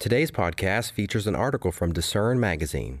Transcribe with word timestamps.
Today's 0.00 0.30
podcast 0.30 0.92
features 0.92 1.26
an 1.26 1.36
article 1.36 1.70
from 1.70 1.92
Discern 1.92 2.40
Magazine. 2.40 3.00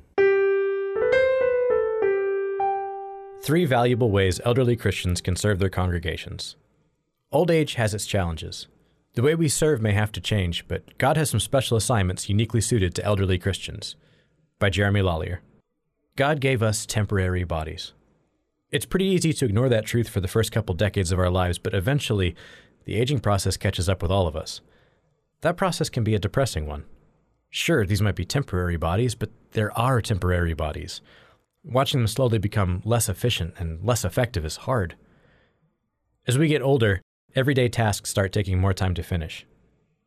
Three 3.42 3.64
valuable 3.64 4.10
ways 4.10 4.38
elderly 4.44 4.76
Christians 4.76 5.22
can 5.22 5.34
serve 5.34 5.60
their 5.60 5.70
congregations. 5.70 6.56
Old 7.32 7.50
age 7.50 7.76
has 7.76 7.94
its 7.94 8.04
challenges. 8.04 8.66
The 9.14 9.22
way 9.22 9.34
we 9.34 9.48
serve 9.48 9.80
may 9.80 9.92
have 9.92 10.12
to 10.12 10.20
change, 10.20 10.68
but 10.68 10.98
God 10.98 11.16
has 11.16 11.30
some 11.30 11.40
special 11.40 11.78
assignments 11.78 12.28
uniquely 12.28 12.60
suited 12.60 12.94
to 12.96 13.04
elderly 13.06 13.38
Christians. 13.38 13.96
By 14.58 14.68
Jeremy 14.68 15.00
Lallier. 15.00 15.38
God 16.16 16.38
gave 16.38 16.62
us 16.62 16.84
temporary 16.84 17.44
bodies. 17.44 17.94
It's 18.70 18.84
pretty 18.84 19.06
easy 19.06 19.32
to 19.32 19.46
ignore 19.46 19.70
that 19.70 19.86
truth 19.86 20.10
for 20.10 20.20
the 20.20 20.28
first 20.28 20.52
couple 20.52 20.74
decades 20.74 21.12
of 21.12 21.18
our 21.18 21.30
lives, 21.30 21.58
but 21.58 21.72
eventually, 21.72 22.36
the 22.84 22.96
aging 22.96 23.20
process 23.20 23.56
catches 23.56 23.88
up 23.88 24.02
with 24.02 24.10
all 24.10 24.26
of 24.26 24.36
us. 24.36 24.60
That 25.42 25.56
process 25.56 25.88
can 25.88 26.04
be 26.04 26.14
a 26.14 26.18
depressing 26.18 26.66
one. 26.66 26.84
Sure, 27.48 27.84
these 27.84 28.02
might 28.02 28.14
be 28.14 28.24
temporary 28.24 28.76
bodies, 28.76 29.14
but 29.14 29.30
there 29.52 29.76
are 29.78 30.00
temporary 30.00 30.54
bodies. 30.54 31.00
Watching 31.64 32.00
them 32.00 32.06
slowly 32.06 32.38
become 32.38 32.82
less 32.84 33.08
efficient 33.08 33.54
and 33.58 33.84
less 33.84 34.04
effective 34.04 34.44
is 34.44 34.56
hard. 34.56 34.96
As 36.26 36.38
we 36.38 36.48
get 36.48 36.62
older, 36.62 37.00
everyday 37.34 37.68
tasks 37.68 38.10
start 38.10 38.32
taking 38.32 38.60
more 38.60 38.72
time 38.72 38.94
to 38.94 39.02
finish. 39.02 39.46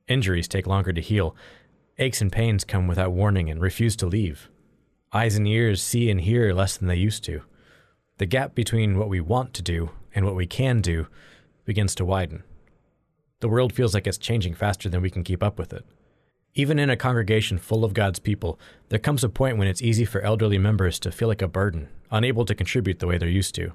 Injuries 0.07 0.47
take 0.47 0.67
longer 0.67 0.93
to 0.93 1.01
heal. 1.01 1.35
Aches 1.97 2.21
and 2.21 2.31
pains 2.31 2.63
come 2.63 2.87
without 2.87 3.11
warning 3.11 3.49
and 3.49 3.61
refuse 3.61 3.95
to 3.97 4.07
leave. 4.07 4.49
Eyes 5.11 5.35
and 5.35 5.47
ears 5.47 5.81
see 5.81 6.09
and 6.09 6.21
hear 6.21 6.53
less 6.53 6.77
than 6.77 6.87
they 6.87 6.95
used 6.95 7.23
to. 7.25 7.41
The 8.17 8.25
gap 8.25 8.55
between 8.55 8.97
what 8.97 9.09
we 9.09 9.19
want 9.19 9.53
to 9.55 9.61
do 9.61 9.91
and 10.13 10.25
what 10.25 10.35
we 10.35 10.47
can 10.47 10.81
do 10.81 11.07
begins 11.65 11.93
to 11.95 12.05
widen. 12.05 12.43
The 13.43 13.49
world 13.49 13.73
feels 13.73 13.93
like 13.93 14.07
it's 14.07 14.17
changing 14.17 14.53
faster 14.53 14.87
than 14.87 15.01
we 15.01 15.09
can 15.09 15.21
keep 15.21 15.43
up 15.43 15.59
with 15.59 15.73
it. 15.73 15.83
Even 16.55 16.79
in 16.79 16.89
a 16.89 16.95
congregation 16.95 17.57
full 17.57 17.83
of 17.83 17.93
God's 17.93 18.19
people, 18.19 18.57
there 18.87 18.99
comes 18.99 19.21
a 19.21 19.27
point 19.27 19.57
when 19.57 19.67
it's 19.67 19.81
easy 19.81 20.05
for 20.05 20.21
elderly 20.21 20.57
members 20.57 20.97
to 20.99 21.11
feel 21.11 21.27
like 21.27 21.41
a 21.41 21.47
burden, 21.49 21.89
unable 22.09 22.45
to 22.45 22.55
contribute 22.55 22.99
the 22.99 23.07
way 23.07 23.17
they're 23.17 23.27
used 23.27 23.53
to. 23.55 23.73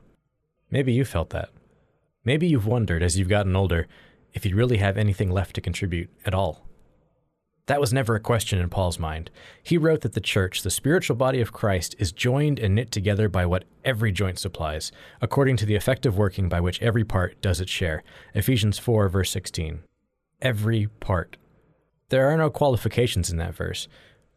Maybe 0.71 0.95
you 0.95 1.05
felt 1.05 1.29
that. 1.31 1.51
Maybe 2.25 2.49
you've 2.49 2.67
wondered 2.67 3.03
as 3.03 3.19
you've 3.19 3.29
gotten 3.29 3.55
older 3.55 3.87
if 4.33 4.47
you 4.47 4.57
really 4.57 4.79
have 4.79 4.97
anything 4.97 5.31
left 5.31 5.55
to 5.57 5.61
contribute 5.61 6.09
at 6.25 6.33
all. 6.33 6.67
That 7.69 7.81
was 7.83 7.93
never 7.93 8.15
a 8.15 8.21
question 8.21 8.59
in 8.59 8.71
Paul's 8.71 8.99
mind. 8.99 9.31
He 9.63 9.77
wrote 9.77 10.01
that 10.01 10.15
the 10.15 10.23
church, 10.23 10.63
the 10.63 10.71
spiritual 10.71 11.17
body 11.17 11.43
of 11.43 11.53
Christ, 11.53 11.95
is 11.99 12.13
joined 12.13 12.59
and 12.59 12.75
knit 12.75 12.91
together 12.91 13.29
by 13.29 13.45
what 13.45 13.67
every 13.85 14.11
joint 14.11 14.39
supplies, 14.39 14.91
according 15.21 15.59
to 15.59 15.67
the 15.67 15.75
effective 15.75 16.17
working 16.17 16.49
by 16.49 16.61
which 16.61 16.81
every 16.81 17.05
part 17.05 17.39
does 17.43 17.61
its 17.61 17.71
share. 17.71 18.03
Ephesians 18.33 18.79
4, 18.79 19.11
verse 19.11 19.31
16. 19.31 19.81
Every 20.41 20.87
part. 21.01 21.37
There 22.09 22.31
are 22.31 22.39
no 22.39 22.49
qualifications 22.49 23.29
in 23.29 23.37
that 23.37 23.55
verse. 23.55 23.87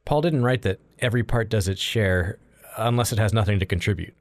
Paul 0.03 0.19
didn't 0.19 0.43
write 0.43 0.63
that 0.63 0.81
every 0.99 1.23
part 1.23 1.49
does 1.49 1.69
its 1.69 1.81
share 1.81 2.37
unless 2.77 3.13
it 3.13 3.19
has 3.19 3.31
nothing 3.31 3.59
to 3.59 3.65
contribute. 3.65 4.13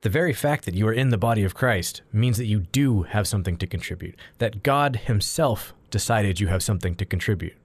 The 0.00 0.08
very 0.08 0.32
fact 0.32 0.64
that 0.64 0.74
you 0.74 0.88
are 0.88 0.94
in 0.94 1.10
the 1.10 1.18
body 1.18 1.44
of 1.44 1.54
Christ 1.54 2.00
means 2.10 2.38
that 2.38 2.46
you 2.46 2.60
do 2.60 3.02
have 3.02 3.28
something 3.28 3.58
to 3.58 3.66
contribute, 3.66 4.16
that 4.38 4.62
God 4.62 4.96
Himself 4.96 5.74
decided 5.90 6.40
you 6.40 6.46
have 6.48 6.62
something 6.62 6.94
to 6.94 7.04
contribute. 7.04 7.56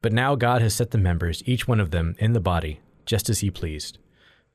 But 0.00 0.12
now 0.12 0.36
God 0.36 0.62
has 0.62 0.74
set 0.74 0.92
the 0.92 0.98
members, 0.98 1.42
each 1.46 1.66
one 1.66 1.80
of 1.80 1.90
them, 1.90 2.14
in 2.18 2.32
the 2.32 2.40
body, 2.40 2.80
just 3.04 3.28
as 3.28 3.40
he 3.40 3.50
pleased. 3.50 3.98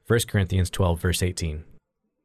1 0.07 0.21
Corinthians 0.27 0.69
12, 0.69 1.01
verse 1.01 1.23
18. 1.23 1.63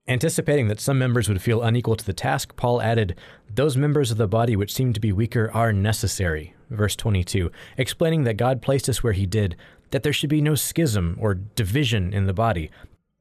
Anticipating 0.07 0.69
that 0.69 0.81
some 0.81 0.99
members 0.99 1.29
would 1.29 1.43
feel 1.43 1.63
unequal 1.63 1.97
to 1.97 2.05
the 2.05 2.15
task, 2.15 2.57
Paul 2.57 2.81
added, 2.81 3.17
Those 3.55 3.77
members 3.77 4.11
of 4.11 4.17
the 4.17 4.27
body 4.27 4.57
which 4.57 4.73
seem 4.73 4.93
to 4.95 5.01
be 5.01 5.13
weaker 5.13 5.51
are 5.53 5.73
necessary. 5.73 6.55
Verse 6.71 6.97
22, 6.97 7.51
explaining 7.77 8.25
that 8.25 8.37
God 8.37 8.63
placed 8.63 8.89
us 8.89 9.03
where 9.03 9.13
he 9.13 9.27
did, 9.27 9.57
that 9.91 10.03
there 10.03 10.13
should 10.13 10.31
be 10.31 10.41
no 10.41 10.55
schism 10.55 11.17
or 11.21 11.35
division 11.35 12.13
in 12.13 12.27
the 12.27 12.33
body, 12.33 12.71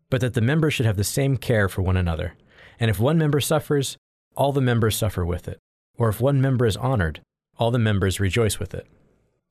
but 0.10 0.22
that 0.22 0.34
the 0.34 0.42
members 0.42 0.74
should 0.74 0.86
have 0.86 0.98
the 0.98 1.04
same 1.04 1.38
care 1.38 1.68
for 1.68 1.82
one 1.82 1.98
another. 1.98 2.36
And 2.80 2.90
if 2.90 3.00
one 3.00 3.18
member 3.18 3.42
suffers, 3.42 3.98
all 4.36 4.52
the 4.52 4.62
members 4.62 4.96
suffer 4.96 5.26
with 5.26 5.48
it. 5.48 5.60
Or 5.98 6.10
if 6.10 6.22
one 6.22 6.40
member 6.40 6.66
is 6.66 6.78
honored, 6.78 7.22
all 7.58 7.72
the 7.72 7.80
members 7.80 8.20
rejoice 8.20 8.60
with 8.60 8.74
it. 8.74 8.88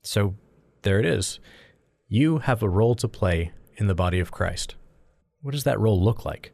So 0.01 0.35
there 0.83 0.99
it 0.99 1.05
is. 1.05 1.39
You 2.07 2.39
have 2.39 2.63
a 2.63 2.69
role 2.69 2.95
to 2.95 3.07
play 3.07 3.51
in 3.75 3.87
the 3.87 3.95
body 3.95 4.19
of 4.19 4.31
Christ. 4.31 4.75
What 5.41 5.51
does 5.51 5.63
that 5.65 5.79
role 5.79 6.01
look 6.01 6.25
like? 6.25 6.51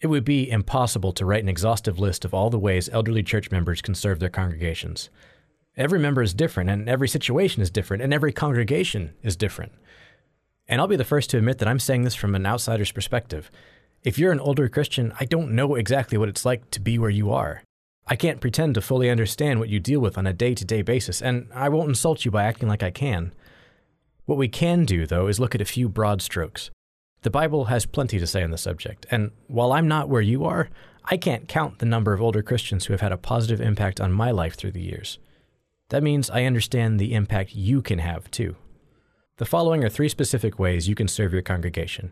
It 0.00 0.06
would 0.06 0.24
be 0.24 0.48
impossible 0.48 1.12
to 1.12 1.26
write 1.26 1.42
an 1.42 1.48
exhaustive 1.48 1.98
list 1.98 2.24
of 2.24 2.32
all 2.32 2.50
the 2.50 2.58
ways 2.58 2.88
elderly 2.92 3.22
church 3.22 3.50
members 3.50 3.82
can 3.82 3.94
serve 3.94 4.20
their 4.20 4.28
congregations. 4.28 5.10
Every 5.76 5.98
member 5.98 6.22
is 6.22 6.34
different, 6.34 6.70
and 6.70 6.88
every 6.88 7.08
situation 7.08 7.62
is 7.62 7.70
different, 7.70 8.02
and 8.02 8.14
every 8.14 8.32
congregation 8.32 9.14
is 9.22 9.36
different. 9.36 9.72
And 10.68 10.80
I'll 10.80 10.86
be 10.86 10.96
the 10.96 11.04
first 11.04 11.30
to 11.30 11.38
admit 11.38 11.58
that 11.58 11.68
I'm 11.68 11.78
saying 11.78 12.02
this 12.02 12.14
from 12.14 12.34
an 12.34 12.46
outsider's 12.46 12.92
perspective. 12.92 13.50
If 14.04 14.18
you're 14.18 14.32
an 14.32 14.40
older 14.40 14.68
Christian, 14.68 15.12
I 15.18 15.24
don't 15.24 15.52
know 15.52 15.74
exactly 15.74 16.18
what 16.18 16.28
it's 16.28 16.44
like 16.44 16.70
to 16.70 16.80
be 16.80 16.98
where 16.98 17.10
you 17.10 17.32
are. 17.32 17.62
I 18.10 18.16
can't 18.16 18.40
pretend 18.40 18.74
to 18.74 18.80
fully 18.80 19.10
understand 19.10 19.60
what 19.60 19.68
you 19.68 19.80
deal 19.80 20.00
with 20.00 20.16
on 20.16 20.26
a 20.26 20.32
day 20.32 20.54
to 20.54 20.64
day 20.64 20.80
basis, 20.80 21.20
and 21.20 21.48
I 21.54 21.68
won't 21.68 21.90
insult 21.90 22.24
you 22.24 22.30
by 22.30 22.44
acting 22.44 22.68
like 22.68 22.82
I 22.82 22.90
can. 22.90 23.32
What 24.24 24.38
we 24.38 24.48
can 24.48 24.86
do, 24.86 25.06
though, 25.06 25.26
is 25.26 25.38
look 25.38 25.54
at 25.54 25.60
a 25.60 25.66
few 25.66 25.88
broad 25.88 26.22
strokes. 26.22 26.70
The 27.22 27.30
Bible 27.30 27.66
has 27.66 27.84
plenty 27.84 28.18
to 28.18 28.26
say 28.26 28.42
on 28.42 28.50
the 28.50 28.58
subject, 28.58 29.06
and 29.10 29.32
while 29.46 29.72
I'm 29.72 29.88
not 29.88 30.08
where 30.08 30.22
you 30.22 30.44
are, 30.44 30.70
I 31.04 31.16
can't 31.16 31.48
count 31.48 31.78
the 31.78 31.86
number 31.86 32.12
of 32.14 32.22
older 32.22 32.42
Christians 32.42 32.86
who 32.86 32.94
have 32.94 33.00
had 33.00 33.12
a 33.12 33.18
positive 33.18 33.60
impact 33.60 34.00
on 34.00 34.12
my 34.12 34.30
life 34.30 34.54
through 34.54 34.72
the 34.72 34.80
years. 34.80 35.18
That 35.90 36.02
means 36.02 36.30
I 36.30 36.44
understand 36.44 36.98
the 36.98 37.14
impact 37.14 37.54
you 37.54 37.82
can 37.82 37.98
have, 37.98 38.30
too. 38.30 38.56
The 39.36 39.46
following 39.46 39.84
are 39.84 39.88
three 39.88 40.08
specific 40.08 40.58
ways 40.58 40.88
you 40.88 40.94
can 40.94 41.08
serve 41.08 41.32
your 41.32 41.42
congregation. 41.42 42.10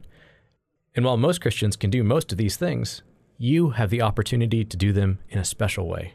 And 0.94 1.04
while 1.04 1.16
most 1.16 1.40
Christians 1.40 1.76
can 1.76 1.90
do 1.90 2.02
most 2.02 2.32
of 2.32 2.38
these 2.38 2.56
things, 2.56 3.02
you 3.38 3.70
have 3.70 3.90
the 3.90 4.02
opportunity 4.02 4.64
to 4.64 4.76
do 4.76 4.92
them 4.92 5.18
in 5.28 5.38
a 5.38 5.44
special 5.44 5.88
way. 5.88 6.14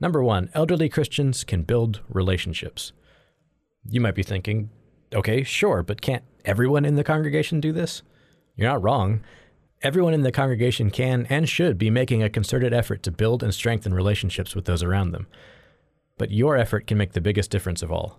Number 0.00 0.22
one, 0.22 0.50
elderly 0.54 0.88
Christians 0.88 1.44
can 1.44 1.62
build 1.62 2.00
relationships. 2.08 2.92
You 3.88 4.00
might 4.00 4.14
be 4.14 4.22
thinking, 4.22 4.70
okay, 5.14 5.42
sure, 5.42 5.82
but 5.82 6.00
can't 6.00 6.24
everyone 6.44 6.84
in 6.84 6.96
the 6.96 7.04
congregation 7.04 7.60
do 7.60 7.72
this? 7.72 8.02
You're 8.56 8.68
not 8.68 8.82
wrong. 8.82 9.20
Everyone 9.82 10.14
in 10.14 10.22
the 10.22 10.32
congregation 10.32 10.90
can 10.90 11.26
and 11.28 11.48
should 11.48 11.76
be 11.78 11.90
making 11.90 12.22
a 12.22 12.30
concerted 12.30 12.72
effort 12.72 13.02
to 13.02 13.10
build 13.10 13.42
and 13.42 13.52
strengthen 13.52 13.92
relationships 13.92 14.54
with 14.54 14.64
those 14.64 14.82
around 14.82 15.10
them. 15.12 15.26
But 16.16 16.30
your 16.30 16.56
effort 16.56 16.86
can 16.86 16.96
make 16.96 17.12
the 17.12 17.20
biggest 17.20 17.50
difference 17.50 17.82
of 17.82 17.90
all. 17.90 18.18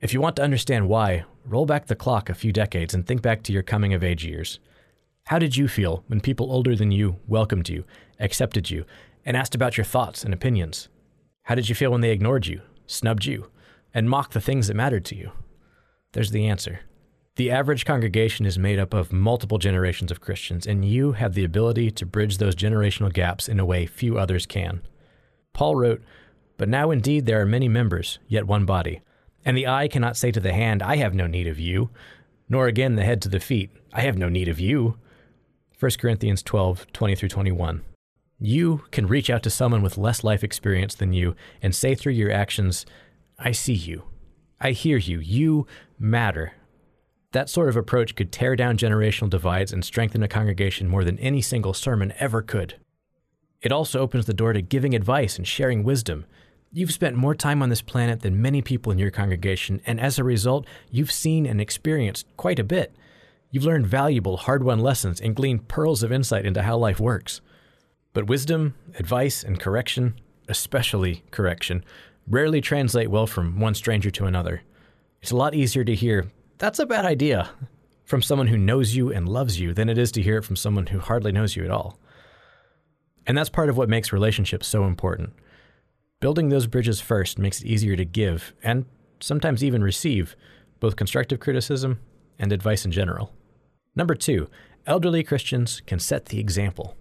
If 0.00 0.12
you 0.12 0.20
want 0.20 0.36
to 0.36 0.42
understand 0.42 0.88
why, 0.88 1.24
roll 1.44 1.66
back 1.66 1.86
the 1.86 1.96
clock 1.96 2.28
a 2.28 2.34
few 2.34 2.52
decades 2.52 2.94
and 2.94 3.06
think 3.06 3.22
back 3.22 3.42
to 3.44 3.52
your 3.52 3.62
coming 3.62 3.94
of 3.94 4.04
age 4.04 4.24
years. 4.24 4.60
How 5.28 5.38
did 5.38 5.58
you 5.58 5.68
feel 5.68 6.04
when 6.06 6.22
people 6.22 6.50
older 6.50 6.74
than 6.74 6.90
you 6.90 7.16
welcomed 7.26 7.68
you, 7.68 7.84
accepted 8.18 8.70
you, 8.70 8.86
and 9.26 9.36
asked 9.36 9.54
about 9.54 9.76
your 9.76 9.84
thoughts 9.84 10.24
and 10.24 10.32
opinions? 10.32 10.88
How 11.42 11.54
did 11.54 11.68
you 11.68 11.74
feel 11.74 11.90
when 11.90 12.00
they 12.00 12.12
ignored 12.12 12.46
you, 12.46 12.62
snubbed 12.86 13.26
you, 13.26 13.50
and 13.92 14.08
mocked 14.08 14.32
the 14.32 14.40
things 14.40 14.68
that 14.68 14.74
mattered 14.74 15.04
to 15.04 15.14
you? 15.14 15.32
There's 16.12 16.30
the 16.30 16.46
answer. 16.46 16.80
The 17.36 17.50
average 17.50 17.84
congregation 17.84 18.46
is 18.46 18.58
made 18.58 18.78
up 18.78 18.94
of 18.94 19.12
multiple 19.12 19.58
generations 19.58 20.10
of 20.10 20.22
Christians, 20.22 20.66
and 20.66 20.82
you 20.82 21.12
have 21.12 21.34
the 21.34 21.44
ability 21.44 21.90
to 21.90 22.06
bridge 22.06 22.38
those 22.38 22.54
generational 22.54 23.12
gaps 23.12 23.50
in 23.50 23.60
a 23.60 23.66
way 23.66 23.84
few 23.84 24.18
others 24.18 24.46
can. 24.46 24.80
Paul 25.52 25.76
wrote, 25.76 26.00
But 26.56 26.70
now 26.70 26.90
indeed 26.90 27.26
there 27.26 27.42
are 27.42 27.46
many 27.46 27.68
members, 27.68 28.18
yet 28.28 28.46
one 28.46 28.64
body. 28.64 29.02
And 29.44 29.58
the 29.58 29.68
eye 29.68 29.88
cannot 29.88 30.16
say 30.16 30.30
to 30.30 30.40
the 30.40 30.54
hand, 30.54 30.82
I 30.82 30.96
have 30.96 31.12
no 31.12 31.26
need 31.26 31.48
of 31.48 31.60
you, 31.60 31.90
nor 32.48 32.66
again 32.66 32.96
the 32.96 33.04
head 33.04 33.20
to 33.20 33.28
the 33.28 33.40
feet, 33.40 33.70
I 33.92 34.00
have 34.00 34.16
no 34.16 34.30
need 34.30 34.48
of 34.48 34.58
you. 34.58 34.96
1 35.78 35.92
Corinthians 36.00 36.42
12, 36.42 36.88
20 36.92 37.14
through 37.14 37.28
21. 37.28 37.82
You 38.40 38.82
can 38.90 39.06
reach 39.06 39.30
out 39.30 39.44
to 39.44 39.50
someone 39.50 39.80
with 39.80 39.96
less 39.96 40.24
life 40.24 40.42
experience 40.42 40.96
than 40.96 41.12
you 41.12 41.36
and 41.62 41.72
say 41.72 41.94
through 41.94 42.14
your 42.14 42.32
actions, 42.32 42.84
I 43.38 43.52
see 43.52 43.74
you. 43.74 44.02
I 44.60 44.72
hear 44.72 44.96
you. 44.96 45.20
You 45.20 45.68
matter. 45.96 46.54
That 47.30 47.48
sort 47.48 47.68
of 47.68 47.76
approach 47.76 48.16
could 48.16 48.32
tear 48.32 48.56
down 48.56 48.76
generational 48.76 49.30
divides 49.30 49.72
and 49.72 49.84
strengthen 49.84 50.22
a 50.24 50.28
congregation 50.28 50.88
more 50.88 51.04
than 51.04 51.18
any 51.20 51.40
single 51.40 51.74
sermon 51.74 52.12
ever 52.18 52.42
could. 52.42 52.74
It 53.60 53.70
also 53.70 54.00
opens 54.00 54.26
the 54.26 54.34
door 54.34 54.52
to 54.52 54.62
giving 54.62 54.94
advice 54.94 55.36
and 55.36 55.46
sharing 55.46 55.84
wisdom. 55.84 56.26
You've 56.72 56.92
spent 56.92 57.14
more 57.14 57.36
time 57.36 57.62
on 57.62 57.68
this 57.68 57.82
planet 57.82 58.22
than 58.22 58.42
many 58.42 58.62
people 58.62 58.90
in 58.90 58.98
your 58.98 59.12
congregation, 59.12 59.80
and 59.86 60.00
as 60.00 60.18
a 60.18 60.24
result, 60.24 60.66
you've 60.90 61.12
seen 61.12 61.46
and 61.46 61.60
experienced 61.60 62.26
quite 62.36 62.58
a 62.58 62.64
bit. 62.64 62.96
You've 63.50 63.64
learned 63.64 63.86
valuable, 63.86 64.36
hard 64.36 64.62
won 64.62 64.78
lessons 64.80 65.20
and 65.20 65.34
gleaned 65.34 65.68
pearls 65.68 66.02
of 66.02 66.12
insight 66.12 66.44
into 66.44 66.62
how 66.62 66.76
life 66.76 67.00
works. 67.00 67.40
But 68.12 68.26
wisdom, 68.26 68.74
advice, 68.98 69.42
and 69.42 69.58
correction, 69.58 70.20
especially 70.48 71.24
correction, 71.30 71.84
rarely 72.26 72.60
translate 72.60 73.10
well 73.10 73.26
from 73.26 73.58
one 73.58 73.74
stranger 73.74 74.10
to 74.10 74.26
another. 74.26 74.62
It's 75.22 75.30
a 75.30 75.36
lot 75.36 75.54
easier 75.54 75.82
to 75.84 75.94
hear, 75.94 76.26
that's 76.58 76.78
a 76.78 76.86
bad 76.86 77.06
idea, 77.06 77.50
from 78.04 78.20
someone 78.20 78.48
who 78.48 78.58
knows 78.58 78.94
you 78.94 79.12
and 79.12 79.28
loves 79.28 79.58
you 79.58 79.72
than 79.72 79.88
it 79.88 79.96
is 79.96 80.12
to 80.12 80.22
hear 80.22 80.38
it 80.38 80.44
from 80.44 80.56
someone 80.56 80.86
who 80.88 80.98
hardly 80.98 81.32
knows 81.32 81.56
you 81.56 81.64
at 81.64 81.70
all. 81.70 81.98
And 83.26 83.36
that's 83.36 83.50
part 83.50 83.68
of 83.68 83.76
what 83.76 83.88
makes 83.88 84.12
relationships 84.12 84.66
so 84.66 84.84
important. 84.84 85.32
Building 86.20 86.48
those 86.48 86.66
bridges 86.66 87.00
first 87.00 87.38
makes 87.38 87.60
it 87.60 87.66
easier 87.66 87.96
to 87.96 88.04
give, 88.04 88.52
and 88.62 88.84
sometimes 89.20 89.64
even 89.64 89.82
receive, 89.82 90.36
both 90.80 90.96
constructive 90.96 91.40
criticism 91.40 92.00
and 92.38 92.52
advice 92.52 92.84
in 92.84 92.92
general. 92.92 93.32
Number 93.98 94.14
two, 94.14 94.48
elderly 94.86 95.24
Christians 95.24 95.82
can 95.84 95.98
set 95.98 96.26
the 96.26 96.38
example. 96.38 96.96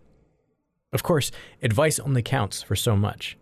Of 0.92 1.04
course, 1.04 1.30
advice 1.62 2.00
only 2.00 2.24
counts 2.24 2.64
for 2.64 2.76
so 2.76 2.96
much. 2.96 3.38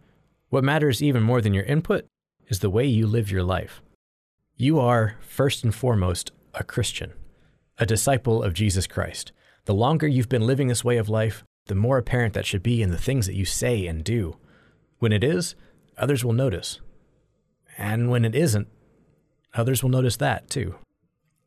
What 0.49 0.65
matters 0.65 1.01
even 1.01 1.23
more 1.23 1.39
than 1.39 1.53
your 1.53 1.63
input 1.63 2.05
is 2.49 2.59
the 2.59 2.69
way 2.69 2.85
you 2.85 3.07
live 3.07 3.31
your 3.31 3.43
life. 3.43 3.81
You 4.57 4.77
are, 4.81 5.15
first 5.21 5.63
and 5.63 5.73
foremost, 5.73 6.33
a 6.53 6.65
Christian, 6.65 7.13
a 7.77 7.85
disciple 7.85 8.43
of 8.43 8.53
Jesus 8.53 8.87
Christ. 8.87 9.31
The 9.63 9.73
longer 9.73 10.05
you've 10.05 10.27
been 10.27 10.45
living 10.45 10.67
this 10.67 10.83
way 10.83 10.97
of 10.97 11.07
life, 11.07 11.45
the 11.67 11.75
more 11.75 11.97
apparent 11.97 12.33
that 12.33 12.45
should 12.45 12.61
be 12.61 12.81
in 12.81 12.91
the 12.91 12.97
things 12.97 13.25
that 13.25 13.35
you 13.35 13.45
say 13.45 13.87
and 13.87 14.03
do. 14.03 14.35
When 14.99 15.13
it 15.13 15.23
is, 15.23 15.55
others 15.97 16.25
will 16.25 16.33
notice. 16.33 16.81
And 17.77 18.09
when 18.09 18.25
it 18.25 18.35
isn't, 18.35 18.67
others 19.53 19.81
will 19.81 19.91
notice 19.91 20.17
that 20.17 20.49
too. 20.49 20.75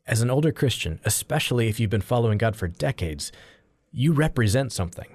As 0.08 0.22
an 0.22 0.31
older 0.31 0.52
Christian, 0.52 1.00
especially 1.05 1.69
if 1.69 1.78
you've 1.78 1.90
been 1.90 2.00
following 2.00 2.38
God 2.38 2.56
for 2.56 2.66
decades, 2.66 3.31
you 3.93 4.14
represent 4.14 4.72
something. 4.72 5.14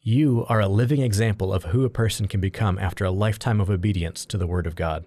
You 0.00 0.46
are 0.48 0.60
a 0.60 0.66
living 0.66 1.02
example 1.02 1.52
of 1.52 1.64
who 1.64 1.84
a 1.84 1.90
person 1.90 2.26
can 2.26 2.40
become 2.40 2.78
after 2.78 3.04
a 3.04 3.10
lifetime 3.10 3.60
of 3.60 3.68
obedience 3.68 4.24
to 4.26 4.38
the 4.38 4.46
Word 4.46 4.66
of 4.66 4.76
God. 4.76 5.04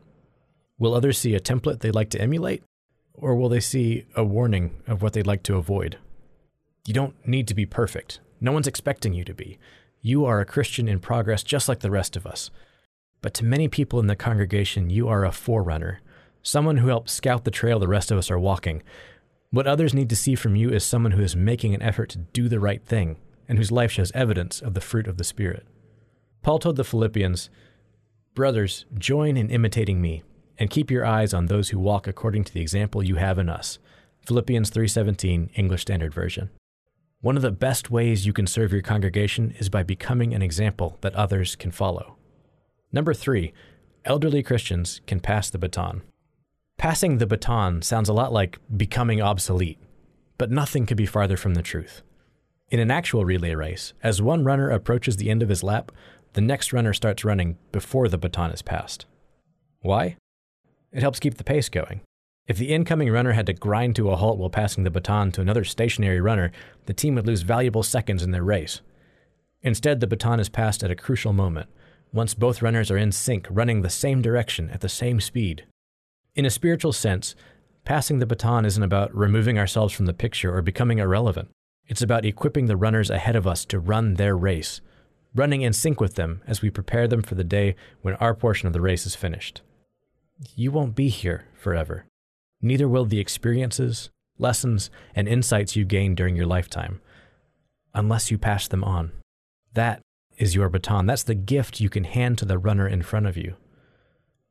Will 0.77 0.93
others 0.93 1.17
see 1.17 1.33
a 1.33 1.39
template 1.39 1.79
they'd 1.79 1.95
like 1.95 2.11
to 2.11 2.21
emulate? 2.21 2.61
Or 3.15 3.35
will 3.35 3.49
they 3.49 3.59
see 3.59 4.05
a 4.15 4.23
warning 4.23 4.83
of 4.85 5.01
what 5.01 5.13
they'd 5.13 5.25
like 5.25 5.41
to 5.43 5.55
avoid? 5.55 5.97
You 6.85 6.93
don't 6.93 7.15
need 7.27 7.47
to 7.47 7.55
be 7.55 7.65
perfect. 7.65 8.19
No 8.39 8.51
one's 8.51 8.67
expecting 8.67 9.13
you 9.13 9.23
to 9.23 9.33
be. 9.33 9.57
You 9.99 10.25
are 10.25 10.39
a 10.39 10.45
Christian 10.45 10.87
in 10.87 10.99
progress 10.99 11.41
just 11.41 11.67
like 11.67 11.79
the 11.79 11.89
rest 11.89 12.15
of 12.15 12.27
us. 12.27 12.51
But 13.23 13.33
to 13.33 13.43
many 13.45 13.67
people 13.67 13.99
in 13.99 14.05
the 14.05 14.15
congregation, 14.15 14.91
you 14.91 15.07
are 15.07 15.25
a 15.25 15.31
forerunner, 15.31 16.01
someone 16.47 16.77
who 16.77 16.88
helps 16.88 17.11
scout 17.11 17.44
the 17.44 17.51
trail 17.51 17.77
the 17.77 17.89
rest 17.89 18.09
of 18.09 18.17
us 18.17 18.31
are 18.31 18.39
walking. 18.39 18.81
What 19.49 19.67
others 19.67 19.94
need 19.94 20.09
to 20.09 20.15
see 20.15 20.33
from 20.33 20.55
you 20.55 20.69
is 20.69 20.83
someone 20.83 21.11
who 21.11 21.21
is 21.21 21.35
making 21.35 21.75
an 21.75 21.81
effort 21.81 22.09
to 22.11 22.19
do 22.19 22.47
the 22.47 22.59
right 22.59 22.83
thing 22.85 23.17
and 23.49 23.57
whose 23.57 23.71
life 23.71 23.91
shows 23.91 24.13
evidence 24.13 24.61
of 24.61 24.73
the 24.73 24.81
fruit 24.81 25.07
of 25.07 25.17
the 25.17 25.25
Spirit. 25.25 25.67
Paul 26.44 26.59
told 26.59 26.77
the 26.77 26.85
Philippians, 26.85 27.49
Brothers, 28.33 28.85
join 28.97 29.35
in 29.35 29.49
imitating 29.49 30.01
me, 30.01 30.23
and 30.57 30.69
keep 30.69 30.89
your 30.89 31.05
eyes 31.05 31.33
on 31.33 31.47
those 31.47 31.69
who 31.69 31.79
walk 31.79 32.07
according 32.07 32.45
to 32.45 32.53
the 32.53 32.61
example 32.61 33.03
you 33.03 33.15
have 33.15 33.38
in 33.38 33.49
us. 33.49 33.79
Philippians 34.25 34.69
3:17 34.69 35.49
English 35.55 35.81
Standard 35.81 36.13
Version. 36.13 36.49
One 37.19 37.35
of 37.35 37.41
the 37.41 37.51
best 37.51 37.91
ways 37.91 38.25
you 38.25 38.31
can 38.31 38.47
serve 38.47 38.71
your 38.71 38.81
congregation 38.81 39.53
is 39.59 39.69
by 39.69 39.83
becoming 39.83 40.33
an 40.33 40.41
example 40.41 40.97
that 41.01 41.15
others 41.15 41.55
can 41.57 41.71
follow. 41.71 42.15
Number 42.94 43.13
3, 43.13 43.53
elderly 44.05 44.44
Christians 44.44 45.01
can 45.07 45.19
pass 45.19 45.49
the 45.49 45.57
baton. 45.57 46.03
Passing 46.77 47.18
the 47.18 47.25
baton 47.25 47.81
sounds 47.81 48.07
a 48.07 48.13
lot 48.13 48.31
like 48.31 48.59
becoming 48.75 49.19
obsolete, 49.19 49.79
but 50.38 50.51
nothing 50.51 50.85
could 50.85 50.97
be 50.97 51.07
farther 51.07 51.35
from 51.35 51.56
the 51.56 51.63
truth. 51.63 52.03
In 52.69 52.79
an 52.79 52.91
actual 52.91 53.25
relay 53.25 53.56
race, 53.56 53.94
as 54.03 54.21
one 54.21 54.44
runner 54.44 54.69
approaches 54.69 55.18
the 55.18 55.29
end 55.29 55.41
of 55.41 55.50
his 55.50 55.63
lap, 55.63 55.91
the 56.33 56.41
next 56.41 56.71
runner 56.71 56.94
starts 56.94 57.25
running 57.25 57.57
before 57.71 58.07
the 58.07 58.18
baton 58.18 58.51
is 58.51 58.62
passed. 58.62 59.07
Why? 59.81 60.18
It 60.91 61.01
helps 61.01 61.19
keep 61.19 61.35
the 61.35 61.44
pace 61.44 61.68
going. 61.68 62.01
If 62.45 62.57
the 62.57 62.74
incoming 62.74 63.12
runner 63.12 63.31
had 63.31 63.47
to 63.47 63.53
grind 63.53 63.95
to 63.95 64.12
a 64.12 64.15
halt 64.15 64.38
while 64.38 64.50
passing 64.50 64.83
the 64.83 64.91
baton 64.91 65.31
to 65.33 65.41
another 65.41 65.63
stationary 65.63 66.21
runner, 66.21 66.51
the 66.85 66.94
team 66.94 67.15
would 67.15 67.25
lose 67.25 67.41
valuable 67.41 67.83
seconds 67.83 68.21
in 68.21 68.31
their 68.31 68.44
race. 68.44 68.81
Instead, 69.63 70.00
the 70.00 70.07
baton 70.07 70.39
is 70.39 70.47
passed 70.47 70.83
at 70.83 70.91
a 70.91 70.95
crucial 70.95 71.33
moment, 71.33 71.69
once 72.13 72.35
both 72.35 72.62
runners 72.62 72.91
are 72.91 72.97
in 72.97 73.12
sync, 73.12 73.47
running 73.50 73.81
the 73.81 73.89
same 73.89 74.21
direction 74.21 74.69
at 74.69 74.81
the 74.81 74.89
same 74.89 75.19
speed. 75.19 75.65
In 76.37 76.45
a 76.45 76.51
spiritual 76.51 76.93
sense, 76.93 77.33
passing 77.83 78.19
the 78.19 78.27
baton 78.27 78.63
isn't 78.63 78.83
about 78.83 79.13
removing 79.13 79.57
ourselves 79.57 79.91
from 79.91 80.05
the 80.05 80.13
picture 80.13 80.55
or 80.55 80.61
becoming 80.61 80.99
irrelevant. 80.99 81.49
It's 81.87 82.03
about 82.03 82.25
equipping 82.25 82.67
the 82.67 82.77
runners 82.77 83.09
ahead 83.09 83.35
of 83.35 83.47
us 83.47 83.65
to 83.65 83.79
run 83.79 84.13
their 84.13 84.37
race, 84.37 84.79
running 85.33 85.63
in 85.63 85.73
sync 85.73 85.99
with 85.99 86.13
them 86.13 86.43
as 86.45 86.61
we 86.61 86.69
prepare 86.69 87.07
them 87.07 87.23
for 87.23 87.33
the 87.33 87.43
day 87.43 87.75
when 88.03 88.13
our 88.15 88.35
portion 88.35 88.67
of 88.67 88.73
the 88.73 88.81
race 88.81 89.07
is 89.07 89.15
finished. 89.15 89.63
You 90.55 90.71
won't 90.71 90.93
be 90.93 91.09
here 91.09 91.45
forever. 91.55 92.05
Neither 92.61 92.87
will 92.87 93.05
the 93.05 93.19
experiences, 93.19 94.11
lessons, 94.37 94.91
and 95.15 95.27
insights 95.27 95.75
you 95.75 95.85
gain 95.85 96.13
during 96.13 96.35
your 96.35 96.45
lifetime, 96.45 97.01
unless 97.95 98.29
you 98.29 98.37
pass 98.37 98.67
them 98.67 98.83
on. 98.83 99.11
That 99.73 100.01
is 100.37 100.53
your 100.53 100.69
baton. 100.69 101.07
That's 101.07 101.23
the 101.23 101.33
gift 101.33 101.81
you 101.81 101.89
can 101.89 102.03
hand 102.03 102.37
to 102.37 102.45
the 102.45 102.59
runner 102.59 102.87
in 102.87 103.01
front 103.01 103.25
of 103.25 103.37
you. 103.37 103.55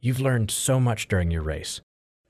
You've 0.06 0.20
learned 0.20 0.52
so 0.52 0.78
much 0.78 1.08
during 1.08 1.32
your 1.32 1.42
race, 1.42 1.80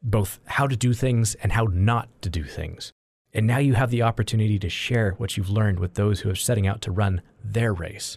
both 0.02 0.40
how 0.46 0.66
to 0.66 0.78
do 0.78 0.94
things 0.94 1.34
and 1.34 1.52
how 1.52 1.64
not 1.70 2.08
to 2.22 2.30
do 2.30 2.42
things. 2.42 2.90
And 3.34 3.46
now 3.46 3.58
you 3.58 3.74
have 3.74 3.90
the 3.90 4.00
opportunity 4.00 4.58
to 4.60 4.70
share 4.70 5.10
what 5.18 5.36
you've 5.36 5.50
learned 5.50 5.78
with 5.78 5.92
those 5.92 6.20
who 6.20 6.30
are 6.30 6.34
setting 6.34 6.66
out 6.66 6.80
to 6.80 6.90
run 6.90 7.20
their 7.44 7.74
race. 7.74 8.16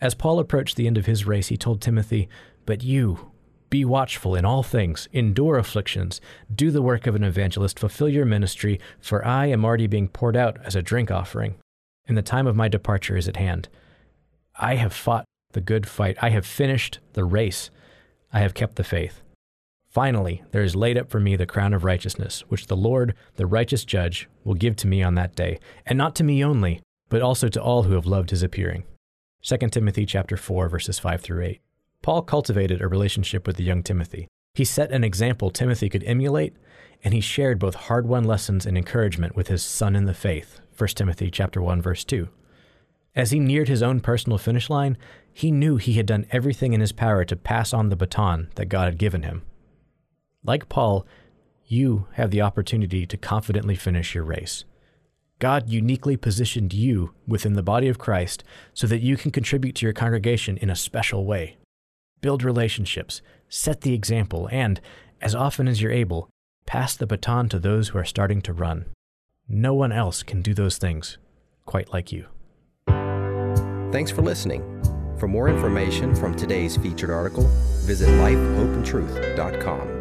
As 0.00 0.14
Paul 0.14 0.38
approached 0.38 0.76
the 0.76 0.86
end 0.86 0.96
of 0.96 1.06
his 1.06 1.26
race, 1.26 1.48
he 1.48 1.56
told 1.56 1.80
Timothy, 1.80 2.28
But 2.66 2.84
you, 2.84 3.32
be 3.68 3.84
watchful 3.84 4.36
in 4.36 4.44
all 4.44 4.62
things, 4.62 5.08
endure 5.12 5.58
afflictions, 5.58 6.20
do 6.54 6.70
the 6.70 6.80
work 6.80 7.08
of 7.08 7.16
an 7.16 7.24
evangelist, 7.24 7.80
fulfill 7.80 8.08
your 8.08 8.24
ministry, 8.24 8.78
for 9.00 9.26
I 9.26 9.46
am 9.46 9.64
already 9.64 9.88
being 9.88 10.06
poured 10.06 10.36
out 10.36 10.58
as 10.64 10.76
a 10.76 10.82
drink 10.82 11.10
offering, 11.10 11.56
and 12.06 12.16
the 12.16 12.22
time 12.22 12.46
of 12.46 12.54
my 12.54 12.68
departure 12.68 13.16
is 13.16 13.26
at 13.26 13.38
hand. 13.38 13.68
I 14.54 14.76
have 14.76 14.92
fought 14.92 15.24
the 15.50 15.60
good 15.60 15.88
fight, 15.88 16.16
I 16.22 16.28
have 16.28 16.46
finished 16.46 17.00
the 17.14 17.24
race. 17.24 17.70
I 18.32 18.40
have 18.40 18.54
kept 18.54 18.76
the 18.76 18.84
faith. 18.84 19.22
Finally, 19.88 20.42
there 20.52 20.62
is 20.62 20.76
laid 20.76 20.96
up 20.96 21.10
for 21.10 21.18
me 21.18 21.34
the 21.34 21.46
crown 21.46 21.74
of 21.74 21.82
righteousness, 21.82 22.44
which 22.48 22.68
the 22.68 22.76
Lord, 22.76 23.14
the 23.34 23.46
righteous 23.46 23.84
judge, 23.84 24.28
will 24.44 24.54
give 24.54 24.76
to 24.76 24.86
me 24.86 25.02
on 25.02 25.16
that 25.16 25.34
day, 25.34 25.58
and 25.84 25.98
not 25.98 26.14
to 26.16 26.24
me 26.24 26.44
only, 26.44 26.80
but 27.08 27.22
also 27.22 27.48
to 27.48 27.60
all 27.60 27.82
who 27.82 27.94
have 27.94 28.06
loved 28.06 28.30
his 28.30 28.44
appearing. 28.44 28.84
2 29.42 29.56
Timothy 29.70 30.06
chapter 30.06 30.36
4 30.36 30.68
verses 30.68 31.00
5 31.00 31.20
through 31.20 31.42
8. 31.42 31.60
Paul 32.02 32.22
cultivated 32.22 32.80
a 32.80 32.88
relationship 32.88 33.46
with 33.46 33.56
the 33.56 33.64
young 33.64 33.82
Timothy. 33.82 34.28
He 34.54 34.64
set 34.64 34.92
an 34.92 35.02
example 35.02 35.50
Timothy 35.50 35.88
could 35.88 36.04
emulate, 36.04 36.54
and 37.02 37.12
he 37.12 37.20
shared 37.20 37.58
both 37.58 37.74
hard-won 37.74 38.24
lessons 38.24 38.66
and 38.66 38.76
encouragement 38.76 39.34
with 39.34 39.48
his 39.48 39.62
son 39.62 39.96
in 39.96 40.04
the 40.04 40.14
faith. 40.14 40.60
1 40.78 40.88
Timothy 40.90 41.30
chapter 41.30 41.60
1 41.60 41.82
verse 41.82 42.04
2. 42.04 42.28
As 43.14 43.32
he 43.32 43.40
neared 43.40 43.68
his 43.68 43.82
own 43.82 44.00
personal 44.00 44.38
finish 44.38 44.70
line, 44.70 44.96
he 45.32 45.50
knew 45.50 45.76
he 45.76 45.94
had 45.94 46.06
done 46.06 46.26
everything 46.30 46.72
in 46.72 46.80
his 46.80 46.92
power 46.92 47.24
to 47.24 47.36
pass 47.36 47.72
on 47.72 47.88
the 47.88 47.96
baton 47.96 48.48
that 48.54 48.66
God 48.66 48.84
had 48.84 48.98
given 48.98 49.22
him. 49.22 49.42
Like 50.44 50.68
Paul, 50.68 51.06
you 51.66 52.06
have 52.12 52.30
the 52.30 52.40
opportunity 52.40 53.06
to 53.06 53.16
confidently 53.16 53.76
finish 53.76 54.14
your 54.14 54.24
race. 54.24 54.64
God 55.38 55.68
uniquely 55.68 56.16
positioned 56.16 56.74
you 56.74 57.14
within 57.26 57.54
the 57.54 57.62
body 57.62 57.88
of 57.88 57.98
Christ 57.98 58.44
so 58.74 58.86
that 58.86 59.00
you 59.00 59.16
can 59.16 59.30
contribute 59.30 59.74
to 59.76 59.86
your 59.86 59.92
congregation 59.92 60.56
in 60.58 60.68
a 60.68 60.76
special 60.76 61.24
way. 61.24 61.56
Build 62.20 62.42
relationships, 62.42 63.22
set 63.48 63.80
the 63.80 63.94
example, 63.94 64.48
and, 64.52 64.80
as 65.20 65.34
often 65.34 65.66
as 65.66 65.80
you're 65.80 65.92
able, 65.92 66.28
pass 66.66 66.94
the 66.94 67.06
baton 67.06 67.48
to 67.48 67.58
those 67.58 67.88
who 67.88 67.98
are 67.98 68.04
starting 68.04 68.42
to 68.42 68.52
run. 68.52 68.86
No 69.48 69.72
one 69.72 69.92
else 69.92 70.22
can 70.22 70.42
do 70.42 70.54
those 70.54 70.76
things 70.76 71.18
quite 71.64 71.92
like 71.92 72.12
you. 72.12 72.26
Thanks 73.92 74.10
for 74.10 74.22
listening. 74.22 74.62
For 75.18 75.26
more 75.26 75.48
information 75.48 76.14
from 76.14 76.34
today's 76.34 76.76
featured 76.76 77.10
article, 77.10 77.44
visit 77.84 78.08
lifehopeandtruth.com. 78.08 79.99